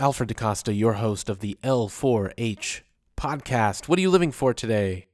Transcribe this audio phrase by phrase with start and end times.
[0.00, 2.80] Alfred DaCosta, your host of the L4H
[3.18, 3.86] podcast.
[3.86, 5.08] What are you living for today?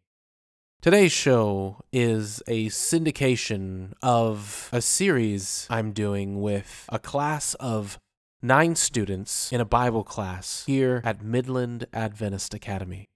[0.80, 7.98] Today's show is a syndication of a series I'm doing with a class of
[8.40, 13.06] nine students in a Bible class here at Midland Adventist Academy.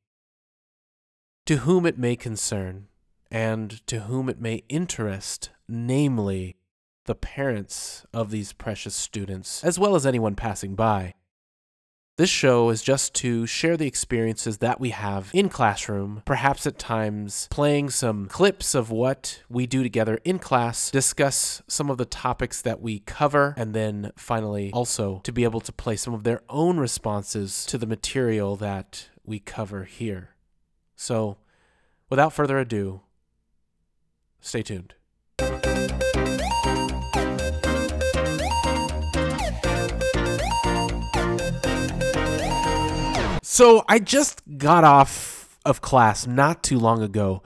[1.46, 2.88] To whom it may concern,
[3.30, 6.56] and to whom it may interest, namely
[7.04, 11.14] the parents of these precious students, as well as anyone passing by.
[12.20, 16.78] This show is just to share the experiences that we have in classroom, perhaps at
[16.78, 22.04] times playing some clips of what we do together in class, discuss some of the
[22.04, 26.24] topics that we cover, and then finally also to be able to play some of
[26.24, 30.34] their own responses to the material that we cover here.
[30.96, 31.38] So,
[32.10, 33.00] without further ado,
[34.42, 34.92] stay tuned.
[43.52, 47.42] So I just got off of class not too long ago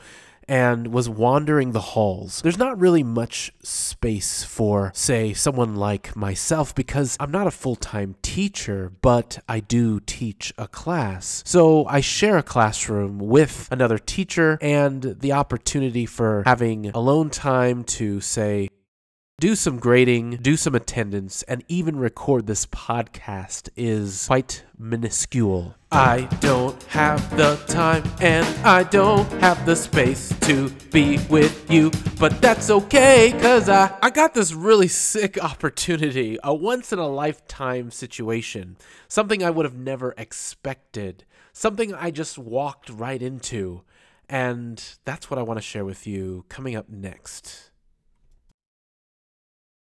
[0.47, 2.43] and was wandering the halls.
[2.43, 7.77] There's not really much space for, say, someone like myself because I'm not a full
[7.77, 11.43] time teacher, but I do teach a class.
[11.47, 17.83] So I share a classroom with another teacher, and the opportunity for having alone time
[17.85, 18.69] to, say,
[19.41, 25.75] do some grading, do some attendance, and even record this podcast is quite minuscule.
[25.91, 31.91] I don't have the time and I don't have the space to be with you,
[32.19, 37.09] but that's okay because I, I got this really sick opportunity, a once in a
[37.09, 38.77] lifetime situation,
[39.09, 43.83] something I would have never expected, something I just walked right into.
[44.29, 47.73] And that's what I want to share with you coming up next.